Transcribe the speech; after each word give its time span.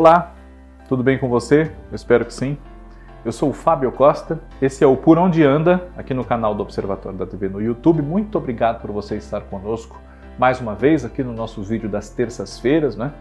Olá, 0.00 0.32
tudo 0.88 1.02
bem 1.02 1.18
com 1.18 1.28
você? 1.28 1.70
Eu 1.90 1.94
espero 1.94 2.24
que 2.24 2.32
sim. 2.32 2.56
Eu 3.22 3.32
sou 3.32 3.50
o 3.50 3.52
Fábio 3.52 3.92
Costa, 3.92 4.40
esse 4.62 4.82
é 4.82 4.86
o 4.86 4.96
Por 4.96 5.18
Onde 5.18 5.44
Anda, 5.44 5.88
aqui 5.94 6.14
no 6.14 6.24
canal 6.24 6.54
do 6.54 6.62
Observatório 6.62 7.18
da 7.18 7.26
TV 7.26 7.50
no 7.50 7.60
YouTube. 7.60 8.00
Muito 8.00 8.38
obrigado 8.38 8.80
por 8.80 8.90
você 8.92 9.16
estar 9.16 9.42
conosco 9.42 10.00
mais 10.38 10.58
uma 10.58 10.74
vez 10.74 11.04
aqui 11.04 11.22
no 11.22 11.34
nosso 11.34 11.62
vídeo 11.62 11.86
das 11.86 12.08
terças-feiras, 12.08 12.96
né? 12.96 13.12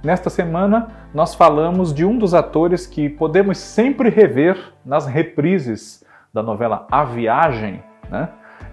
Nesta 0.00 0.30
semana 0.30 0.86
nós 1.12 1.34
falamos 1.34 1.92
de 1.92 2.04
um 2.04 2.16
dos 2.16 2.34
atores 2.34 2.86
que 2.86 3.08
podemos 3.08 3.58
sempre 3.58 4.08
rever 4.08 4.56
nas 4.86 5.08
reprises 5.08 6.04
da 6.32 6.40
novela 6.40 6.86
A 6.88 7.02
Viagem, 7.02 7.82
né? 8.08 8.28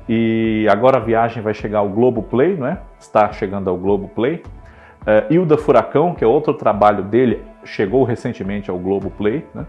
E 0.07 0.67
agora 0.69 0.97
a 0.97 1.01
viagem 1.01 1.41
vai 1.41 1.55
chegar 1.55 1.79
ao 1.79 1.89
Globo 1.89 2.21
Play, 2.21 2.57
não 2.57 2.67
é? 2.67 2.79
Está 2.99 3.33
chegando 3.33 3.71
ao 3.71 3.75
Globo 3.75 4.07
Play. 4.07 4.43
Uh, 5.05 5.31
Hilda 5.31 5.55
Furacão, 5.55 6.15
que 6.15 6.23
é 6.23 6.27
outro 6.27 6.55
trabalho 6.55 7.03
dele, 7.03 7.43
chegou 7.65 8.03
recentemente 8.03 8.69
ao 8.69 8.77
Globo 8.77 9.09
Play, 9.09 9.45
né? 9.53 9.65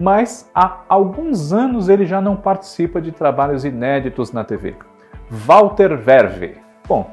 mas 0.00 0.50
há 0.54 0.82
alguns 0.88 1.52
anos 1.52 1.88
ele 1.88 2.06
já 2.06 2.20
não 2.20 2.36
participa 2.36 3.00
de 3.00 3.10
trabalhos 3.10 3.64
inéditos 3.64 4.30
na 4.32 4.44
TV. 4.44 4.76
Walter 5.30 5.96
Verve. 5.96 6.56
Bom, 6.86 7.10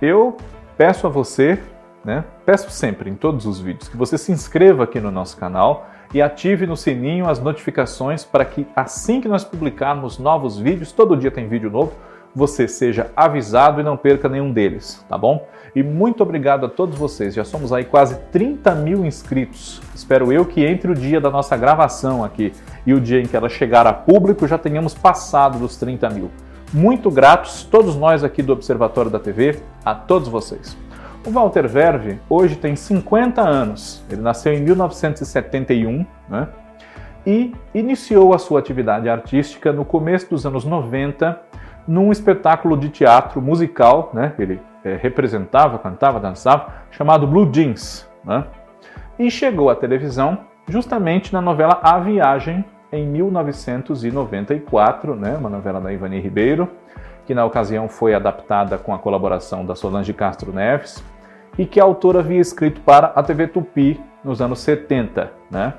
eu 0.00 0.36
peço 0.76 1.06
a 1.06 1.10
você, 1.10 1.58
né, 2.04 2.24
peço 2.46 2.70
sempre 2.70 3.10
em 3.10 3.14
todos 3.14 3.44
os 3.44 3.60
vídeos, 3.60 3.88
que 3.88 3.96
você 3.96 4.16
se 4.16 4.30
inscreva 4.30 4.84
aqui 4.84 5.00
no 5.00 5.10
nosso 5.10 5.36
canal 5.36 5.88
e 6.14 6.22
ative 6.22 6.66
no 6.66 6.76
sininho 6.76 7.28
as 7.28 7.40
notificações 7.40 8.24
para 8.24 8.44
que 8.44 8.66
assim 8.74 9.20
que 9.20 9.28
nós 9.28 9.44
publicarmos 9.44 10.18
novos 10.18 10.58
vídeos, 10.58 10.92
todo 10.92 11.16
dia 11.16 11.30
tem 11.30 11.48
vídeo 11.48 11.68
novo, 11.68 11.92
você 12.38 12.68
seja 12.68 13.10
avisado 13.16 13.80
e 13.80 13.84
não 13.84 13.96
perca 13.96 14.28
nenhum 14.28 14.52
deles, 14.52 15.04
tá 15.08 15.18
bom? 15.18 15.46
E 15.74 15.82
muito 15.82 16.22
obrigado 16.22 16.64
a 16.64 16.68
todos 16.68 16.96
vocês, 16.96 17.34
já 17.34 17.44
somos 17.44 17.72
aí 17.72 17.84
quase 17.84 18.16
30 18.30 18.74
mil 18.76 19.04
inscritos. 19.04 19.82
Espero 19.92 20.32
eu 20.32 20.44
que 20.44 20.64
entre 20.64 20.90
o 20.90 20.94
dia 20.94 21.20
da 21.20 21.30
nossa 21.30 21.56
gravação 21.56 22.24
aqui 22.24 22.52
e 22.86 22.94
o 22.94 23.00
dia 23.00 23.20
em 23.20 23.26
que 23.26 23.36
ela 23.36 23.48
chegar 23.48 23.86
a 23.88 23.92
público 23.92 24.46
já 24.46 24.56
tenhamos 24.56 24.94
passado 24.94 25.58
dos 25.58 25.76
30 25.76 26.08
mil. 26.10 26.30
Muito 26.72 27.10
gratos, 27.10 27.64
todos 27.64 27.96
nós 27.96 28.22
aqui 28.22 28.42
do 28.42 28.52
Observatório 28.52 29.10
da 29.10 29.18
TV, 29.18 29.60
a 29.84 29.94
todos 29.94 30.28
vocês. 30.28 30.76
O 31.26 31.30
Walter 31.30 31.66
Verve 31.66 32.20
hoje 32.30 32.56
tem 32.56 32.76
50 32.76 33.42
anos. 33.42 34.04
Ele 34.08 34.22
nasceu 34.22 34.52
em 34.52 34.62
1971 34.62 36.06
né? 36.28 36.48
e 37.26 37.52
iniciou 37.74 38.32
a 38.32 38.38
sua 38.38 38.60
atividade 38.60 39.08
artística 39.08 39.72
no 39.72 39.84
começo 39.84 40.30
dos 40.30 40.46
anos 40.46 40.64
90 40.64 41.48
num 41.88 42.12
espetáculo 42.12 42.76
de 42.76 42.90
teatro 42.90 43.40
musical, 43.40 44.10
né? 44.12 44.34
Ele 44.38 44.60
é, 44.84 44.96
representava, 44.96 45.78
cantava, 45.78 46.20
dançava, 46.20 46.74
chamado 46.90 47.26
Blue 47.26 47.50
Jeans, 47.50 48.06
né? 48.22 48.44
E 49.18 49.30
chegou 49.30 49.70
à 49.70 49.74
televisão 49.74 50.40
justamente 50.68 51.32
na 51.32 51.40
novela 51.40 51.80
A 51.82 51.98
Viagem, 51.98 52.62
em 52.92 53.06
1994, 53.06 55.16
né? 55.16 55.34
Uma 55.36 55.48
novela 55.48 55.80
da 55.80 55.90
Ivani 55.90 56.20
Ribeiro, 56.20 56.68
que 57.26 57.34
na 57.34 57.42
ocasião 57.44 57.88
foi 57.88 58.14
adaptada 58.14 58.76
com 58.76 58.92
a 58.94 58.98
colaboração 58.98 59.64
da 59.64 59.74
Solange 59.74 60.12
Castro 60.12 60.52
Neves 60.52 61.02
e 61.58 61.64
que 61.66 61.80
a 61.80 61.84
autora 61.84 62.20
havia 62.20 62.40
escrito 62.40 62.80
para 62.82 63.08
a 63.08 63.22
TV 63.22 63.48
Tupi 63.48 63.98
nos 64.22 64.42
anos 64.42 64.60
70, 64.60 65.32
né? 65.50 65.74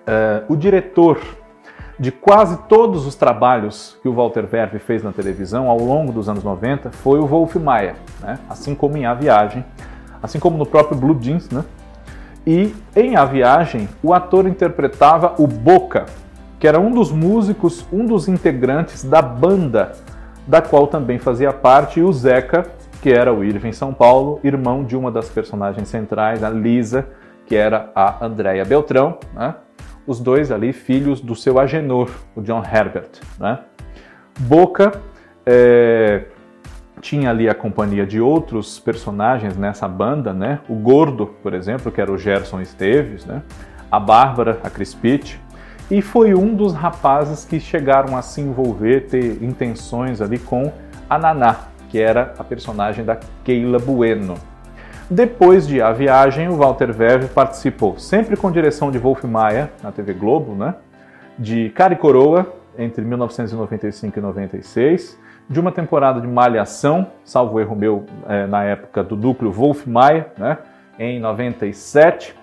Uh, 0.00 0.52
o 0.52 0.56
diretor 0.56 1.20
de 1.98 2.12
quase 2.12 2.56
todos 2.68 3.06
os 3.06 3.16
trabalhos 3.16 3.98
que 4.00 4.08
o 4.08 4.14
Walter 4.14 4.46
Verve 4.46 4.78
fez 4.78 5.02
na 5.02 5.12
televisão 5.12 5.68
ao 5.68 5.78
longo 5.78 6.12
dos 6.12 6.28
anos 6.28 6.44
90 6.44 6.92
foi 6.92 7.18
o 7.18 7.26
Wolf 7.26 7.56
Maia, 7.56 7.96
né? 8.20 8.38
assim 8.48 8.74
como 8.74 8.96
em 8.96 9.04
A 9.04 9.14
Viagem, 9.14 9.64
assim 10.22 10.38
como 10.38 10.56
no 10.56 10.64
próprio 10.64 10.96
Blue 10.96 11.18
Jeans. 11.20 11.50
Né? 11.50 11.64
E 12.46 12.74
em 12.94 13.16
A 13.16 13.24
Viagem, 13.24 13.88
o 14.02 14.14
ator 14.14 14.46
interpretava 14.46 15.34
o 15.38 15.46
Boca, 15.46 16.06
que 16.60 16.68
era 16.68 16.78
um 16.78 16.92
dos 16.92 17.10
músicos, 17.10 17.84
um 17.92 18.06
dos 18.06 18.28
integrantes 18.28 19.02
da 19.02 19.20
banda 19.20 19.92
da 20.46 20.62
qual 20.62 20.86
também 20.86 21.18
fazia 21.18 21.52
parte, 21.52 22.00
o 22.00 22.10
Zeca, 22.10 22.66
que 23.02 23.10
era 23.10 23.32
o 23.32 23.44
Irving 23.44 23.72
São 23.72 23.92
Paulo, 23.92 24.40
irmão 24.42 24.82
de 24.82 24.96
uma 24.96 25.10
das 25.10 25.28
personagens 25.28 25.88
centrais, 25.88 26.42
a 26.42 26.48
Lisa, 26.48 27.06
que 27.44 27.54
era 27.54 27.90
a 27.94 28.24
Andréia 28.24 28.64
Beltrão, 28.64 29.18
né? 29.34 29.54
Os 30.08 30.18
dois 30.18 30.50
ali 30.50 30.72
filhos 30.72 31.20
do 31.20 31.36
seu 31.36 31.60
Agenor, 31.60 32.10
o 32.34 32.40
John 32.40 32.62
Herbert. 32.64 33.10
Né? 33.38 33.58
Boca 34.40 35.00
é, 35.44 36.24
tinha 37.02 37.28
ali 37.28 37.46
a 37.48 37.54
companhia 37.54 38.06
de 38.06 38.18
outros 38.18 38.80
personagens 38.80 39.56
nessa 39.56 39.86
banda, 39.86 40.32
né? 40.32 40.60
O 40.68 40.74
Gordo, 40.74 41.26
por 41.42 41.52
exemplo, 41.52 41.92
que 41.92 42.00
era 42.00 42.10
o 42.10 42.16
Gerson 42.16 42.60
Esteves, 42.60 43.26
né? 43.26 43.42
A 43.90 44.00
Bárbara, 44.00 44.58
a 44.64 44.70
Chris 44.70 44.94
Pitt, 44.94 45.40
e 45.90 46.02
foi 46.02 46.34
um 46.34 46.54
dos 46.54 46.72
rapazes 46.72 47.44
que 47.44 47.60
chegaram 47.60 48.16
a 48.16 48.22
se 48.22 48.40
envolver, 48.40 49.06
ter 49.06 49.42
intenções 49.42 50.20
ali 50.20 50.38
com 50.38 50.72
a 51.08 51.18
Naná, 51.18 51.68
que 51.88 51.98
era 51.98 52.34
a 52.38 52.44
personagem 52.44 53.04
da 53.04 53.18
Keila 53.44 53.78
Bueno. 53.78 54.34
Depois 55.10 55.66
de 55.66 55.80
A 55.80 55.90
Viagem, 55.90 56.50
o 56.50 56.56
Walter 56.56 56.92
Verve 56.92 57.28
participou, 57.28 57.98
sempre 57.98 58.36
com 58.36 58.52
direção 58.52 58.90
de 58.90 58.98
Wolf 58.98 59.24
Maia, 59.24 59.70
na 59.82 59.90
TV 59.90 60.12
Globo, 60.12 60.54
né? 60.54 60.74
de 61.38 61.70
Cara 61.70 61.94
e 61.94 61.96
Coroa, 61.96 62.52
entre 62.76 63.02
1995 63.06 64.18
e 64.18 64.20
96, 64.20 65.18
de 65.48 65.58
uma 65.58 65.72
temporada 65.72 66.20
de 66.20 66.26
Malhação, 66.26 67.06
salvo 67.24 67.58
erro 67.58 67.74
meu, 67.74 68.04
é, 68.28 68.46
na 68.46 68.64
época 68.64 69.02
do 69.02 69.16
núcleo 69.16 69.50
Wolf 69.50 69.86
Maia, 69.86 70.26
né? 70.36 70.58
em 70.98 71.18
97, 71.18 72.36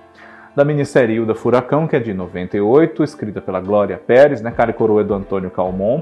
da 0.56 0.66
minissérie 0.66 1.18
Hilda 1.18 1.36
Furacão, 1.36 1.86
que 1.86 1.96
é 1.96 2.00
de 2.00 2.16
98, 2.16 3.04
escrita 3.04 3.42
pela 3.42 3.60
Glória 3.60 3.98
Pérez, 3.98 4.42
né? 4.42 4.50
Cara 4.50 4.72
e 4.72 4.74
Coroa 4.74 5.02
é 5.02 5.04
do 5.04 5.14
Antônio 5.14 5.52
Calmon, 5.52 6.02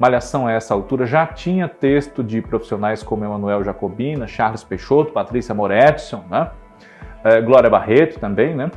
Malhação 0.00 0.46
a 0.46 0.52
essa 0.52 0.72
altura 0.72 1.04
já 1.04 1.26
tinha 1.26 1.68
texto 1.68 2.24
de 2.24 2.40
profissionais 2.40 3.02
como 3.02 3.22
Emanuel 3.22 3.62
Jacobina, 3.62 4.26
Charles 4.26 4.64
Peixoto, 4.64 5.12
Patrícia 5.12 5.54
Moretson, 5.54 6.24
né? 6.30 6.50
É, 7.22 7.38
Glória 7.42 7.68
Barreto 7.68 8.18
também, 8.18 8.54
né? 8.54 8.70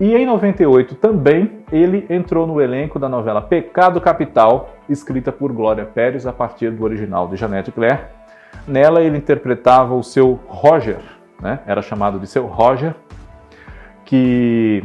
E 0.00 0.12
em 0.16 0.26
98 0.26 0.96
também 0.96 1.64
ele 1.70 2.04
entrou 2.10 2.48
no 2.48 2.60
elenco 2.60 2.98
da 2.98 3.08
novela 3.08 3.40
Pecado 3.40 4.00
Capital, 4.00 4.70
escrita 4.88 5.30
por 5.30 5.52
Glória 5.52 5.84
Pérez 5.84 6.26
a 6.26 6.32
partir 6.32 6.72
do 6.72 6.82
original 6.82 7.28
de 7.28 7.36
Janete 7.36 7.70
Claire. 7.70 8.00
Nela 8.66 9.00
ele 9.00 9.16
interpretava 9.16 9.94
o 9.94 10.02
seu 10.02 10.40
Roger, 10.48 10.98
né? 11.40 11.60
era 11.64 11.80
chamado 11.80 12.18
de 12.18 12.26
seu 12.26 12.44
Roger, 12.44 12.92
que 14.04 14.82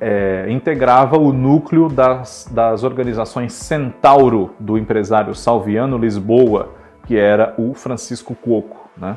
é, 0.00 0.46
integrava 0.48 1.18
o 1.18 1.32
núcleo 1.32 1.88
das, 1.88 2.48
das 2.50 2.84
organizações 2.84 3.52
Centauro 3.52 4.54
do 4.58 4.78
empresário 4.78 5.34
Salviano 5.34 5.98
Lisboa, 5.98 6.74
que 7.06 7.16
era 7.16 7.54
o 7.58 7.74
Francisco 7.74 8.34
Cuoco. 8.34 8.88
Né? 8.96 9.16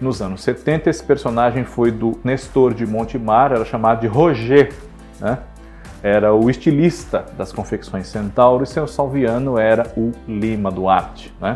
Nos 0.00 0.20
anos 0.20 0.42
70, 0.42 0.90
esse 0.90 1.02
personagem 1.02 1.64
foi 1.64 1.90
do 1.90 2.18
Nestor 2.22 2.74
de 2.74 2.86
Montemar, 2.86 3.52
era 3.52 3.64
chamado 3.64 4.00
de 4.00 4.06
Roger, 4.06 4.72
né? 5.20 5.38
era 6.02 6.34
o 6.34 6.50
estilista 6.50 7.24
das 7.36 7.52
confecções 7.52 8.08
Centauro, 8.08 8.64
e 8.64 8.66
seu 8.66 8.86
Salviano 8.86 9.58
era 9.58 9.92
o 9.96 10.12
Lima 10.26 10.70
Duarte. 10.70 11.32
Né? 11.40 11.54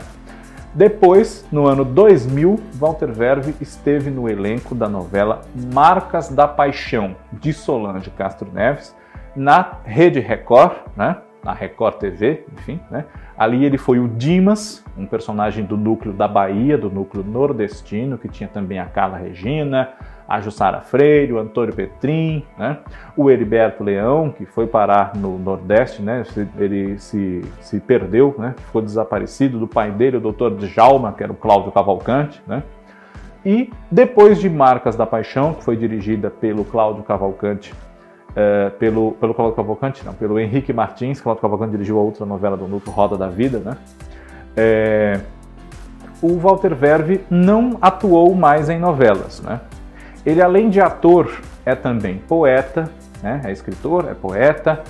Depois, 0.77 1.49
no 1.51 1.67
ano 1.67 1.87
2000, 1.87 2.61
Walter 2.75 3.11
Verve 3.11 3.55
esteve 3.63 4.11
no 4.11 4.29
elenco 4.29 4.75
da 4.75 4.87
novela 4.87 5.41
Marcas 5.73 6.29
da 6.29 6.47
Paixão, 6.47 7.17
de 7.33 7.51
Solange 7.55 8.11
Castro 8.11 8.53
Neves, 8.53 8.95
na 9.35 9.79
Rede 9.87 10.21
Record, 10.21 10.75
né? 10.95 11.17
na 11.43 11.55
Record 11.55 11.97
TV, 11.97 12.45
enfim. 12.53 12.79
Né? 12.91 13.07
Ali 13.39 13.65
ele 13.65 13.79
foi 13.79 13.99
o 13.99 14.07
Dimas, 14.07 14.85
um 14.99 15.07
personagem 15.07 15.65
do 15.65 15.79
núcleo 15.79 16.13
da 16.13 16.29
Bahia, 16.29 16.77
do 16.77 16.91
núcleo 16.91 17.25
nordestino, 17.25 18.19
que 18.19 18.29
tinha 18.29 18.49
também 18.49 18.79
a 18.79 18.85
Carla 18.85 19.17
Regina, 19.17 19.95
a 20.29 20.41
Jussara 20.41 20.81
Freire, 20.81 21.33
o 21.33 21.39
Antônio 21.39 21.75
Petrin, 21.75 22.45
né? 22.59 22.79
o 23.17 23.31
Heriberto 23.31 23.85
Leão, 23.85 24.31
que 24.31 24.45
foi 24.45 24.67
parar 24.67 25.13
no 25.15 25.39
Nordeste, 25.39 26.03
né? 26.03 26.25
ele 26.59 26.99
se, 26.99 27.45
se 27.61 27.79
perdeu, 27.79 28.35
né? 28.39 28.55
ficou 28.67 28.83
desaparecido 28.83 29.59
do 29.59 29.69
pai 29.69 29.91
dele, 29.91 30.17
o 30.17 30.21
doutor 30.21 30.57
Djalma, 30.57 31.13
que 31.13 31.23
era 31.23 31.33
o 31.33 31.37
Cláudio 31.37 31.71
Cavalcante. 31.71 32.43
Né? 32.47 32.63
E 33.45 33.71
depois 33.91 34.41
de 34.41 34.51
Marcas 34.51 34.97
da 34.97 35.07
Paixão, 35.07 35.55
que 35.55 35.63
foi 35.63 35.77
dirigida 35.77 36.29
pelo 36.29 36.65
Cláudio 36.65 37.05
Cavalcante, 37.05 37.73
é, 38.35 38.71
pelo, 38.71 39.13
pelo 39.13 39.33
Cláudio 39.33 39.57
Cavalcante, 39.57 40.05
não, 40.05 40.13
pelo 40.13 40.39
Henrique 40.39 40.73
Martins, 40.73 41.21
Cláudio 41.21 41.41
Cavalcante 41.41 41.71
dirigiu 41.71 41.99
a 41.99 42.03
outra 42.03 42.27
novela 42.27 42.57
do 42.57 42.67
Núcleo 42.67 42.93
Roda 42.93 43.17
da 43.17 43.29
Vida, 43.29 43.61
né? 43.61 43.77
É, 44.57 45.21
o 46.21 46.37
Walter 46.39 46.75
Verve 46.75 47.21
não 47.31 47.79
atuou 47.81 48.35
mais 48.35 48.69
em 48.69 48.79
novelas, 48.79 49.41
né? 49.41 49.61
Ele, 50.27 50.43
além 50.43 50.69
de 50.69 50.81
ator, 50.81 51.41
é 51.65 51.77
também 51.77 52.19
poeta, 52.19 52.91
né? 53.23 53.41
é 53.45 53.53
escritor, 53.53 54.09
é 54.11 54.15
poeta, 54.15 54.83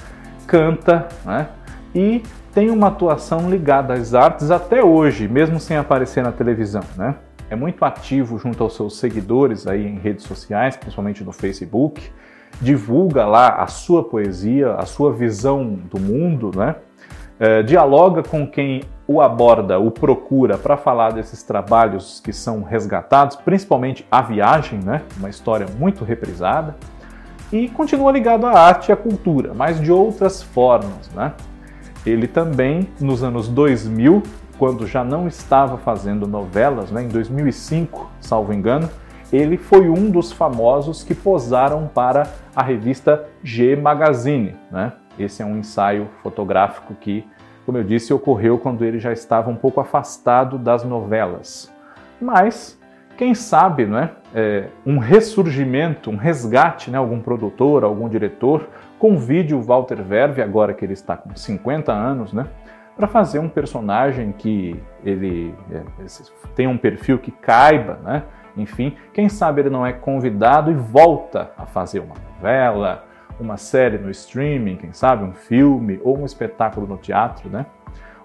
canta 0.47 1.07
né? 1.27 1.49
e 1.95 2.23
tem 2.55 2.71
uma 2.71 2.89
atuação 2.89 3.51
ligada 3.51 3.93
às 3.93 4.15
artes 4.15 4.51
até 4.51 4.83
hoje, 4.83 5.29
mesmo 5.29 5.61
sem 5.61 5.77
aparecer 5.77 6.25
na 6.25 6.33
televisão. 6.33 6.83
Né? 6.97 7.15
É 7.51 7.55
muito 7.55 7.85
ativo 7.85 8.39
junto 8.39 8.63
aos 8.63 8.75
seus 8.75 8.99
seguidores 8.99 9.67
aí 9.67 9.87
em 9.87 9.99
redes 9.99 10.25
sociais, 10.25 10.75
principalmente 10.75 11.23
no 11.23 11.33
Facebook. 11.33 12.11
divulga 12.59 13.27
lá 13.27 13.63
a 13.63 13.67
sua 13.67 14.03
poesia, 14.03 14.73
a 14.73 14.87
sua 14.87 15.13
visão 15.13 15.79
do 15.91 16.01
mundo, 16.01 16.51
né? 16.57 16.77
É, 17.39 17.63
dialoga 17.63 18.23
com 18.23 18.47
quem 18.47 18.83
o 19.09 19.21
aborda, 19.21 19.79
o 19.79 19.91
procura 19.91 20.59
para 20.59 20.77
falar 20.77 21.13
desses 21.13 21.43
trabalhos 21.43 22.21
que 22.21 22.33
são 22.33 22.63
resgatados, 22.63 23.37
principalmente 23.37 24.07
a 24.11 24.21
viagem, 24.21 24.81
né? 24.83 25.03
Uma 25.17 25.31
história 25.31 25.67
muito 25.79 26.05
reprisada. 26.05 26.77
E 27.53 27.69
continua 27.69 28.11
ligado 28.11 28.47
à 28.47 28.59
arte 28.59 28.89
e 28.89 28.93
à 28.93 28.97
cultura, 28.97 29.53
mas 29.55 29.81
de 29.81 29.93
outras 29.93 30.43
formas, 30.43 31.09
né? 31.15 31.33
Ele 32.05 32.27
também, 32.27 32.89
nos 33.01 33.23
anos 33.23 33.49
2000, 33.49 34.23
quando 34.59 34.87
já 34.87 35.05
não 35.05 35.29
estava 35.29 35.77
fazendo 35.77 36.27
novelas, 36.27 36.91
né, 36.91 37.03
em 37.03 37.09
2005, 37.09 38.11
salvo 38.21 38.53
engano, 38.53 38.89
ele 39.33 39.57
foi 39.57 39.89
um 39.89 40.11
dos 40.11 40.33
famosos 40.33 41.03
que 41.03 41.15
posaram 41.15 41.91
para 41.93 42.29
a 42.55 42.63
revista 42.63 43.27
G 43.43 43.77
Magazine. 43.77 44.55
Né? 44.71 44.93
Esse 45.19 45.43
é 45.43 45.45
um 45.45 45.59
ensaio 45.59 46.09
fotográfico 46.23 46.95
que, 46.95 47.25
como 47.67 47.77
eu 47.77 47.85
disse, 47.85 48.15
ocorreu 48.15 48.59
quando 48.59 48.85
ele 48.85 49.01
já 49.01 49.13
estava 49.13 49.51
um 49.51 49.57
pouco 49.57 49.81
afastado 49.81 50.57
das 50.57 50.85
novelas. 50.85 51.71
Mas, 52.21 52.81
quem 53.19 53.35
sabe, 53.35 53.85
né, 53.85 54.13
é, 54.33 54.69
um 54.87 54.99
ressurgimento, 54.99 56.09
um 56.09 56.17
resgate, 56.17 56.91
né, 56.91 56.97
algum 56.97 57.21
produtor, 57.21 57.83
algum 57.83 58.09
diretor, 58.09 58.69
convide 59.01 59.53
o 59.53 59.61
Walter 59.61 60.01
Verve, 60.03 60.41
agora 60.41 60.73
que 60.73 60.85
ele 60.85 60.93
está 60.93 61.17
com 61.17 61.35
50 61.35 61.93
anos, 61.93 62.33
né, 62.33 62.47
para 62.97 63.09
fazer 63.09 63.41
um 63.41 63.49
personagem 63.49 64.33
que 64.33 64.81
ele 65.05 65.53
é, 65.71 65.83
tem 66.55 66.67
um 66.67 66.79
perfil 66.79 67.19
que 67.19 67.31
caiba, 67.31 67.99
né? 68.03 68.23
Enfim, 68.57 68.97
quem 69.13 69.29
sabe 69.29 69.61
ele 69.61 69.69
não 69.69 69.85
é 69.85 69.93
convidado 69.93 70.71
e 70.71 70.75
volta 70.75 71.51
a 71.59 71.67
fazer 71.67 72.01
uma 72.01 72.15
novela, 72.33 73.05
uma 73.39 73.57
série 73.57 73.99
no 73.99 74.11
streaming, 74.11 74.77
quem 74.77 74.93
sabe 74.93 75.25
um 75.25 75.33
filme 75.33 76.01
ou 76.03 76.19
um 76.19 76.25
espetáculo 76.25 76.87
no 76.87 76.97
teatro, 76.97 77.49
né? 77.49 77.67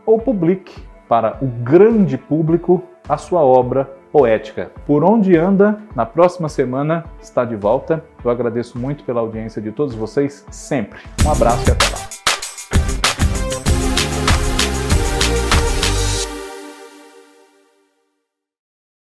Ou 0.06 0.18
publique 0.20 0.84
para 1.08 1.38
o 1.42 1.48
grande 1.48 2.18
público 2.18 2.84
a 3.08 3.18
sua 3.18 3.42
obra 3.42 3.86
poética. 4.12 4.72
Por 4.86 5.04
onde 5.04 5.38
anda, 5.38 5.80
na 5.96 6.06
próxima 6.06 6.50
semana 6.50 7.06
está 7.22 7.46
de 7.46 7.56
volta. 7.56 8.04
Eu 8.24 8.32
agradeço 8.32 8.78
muito 8.78 9.04
pela 9.04 9.22
audiência 9.22 9.62
de 9.62 9.72
todos 9.72 9.96
vocês 9.96 10.46
sempre. 10.50 11.00
Um 11.26 11.32
abraço 11.32 11.70
e 11.70 11.72
até 11.72 11.86
lá. 11.86 12.31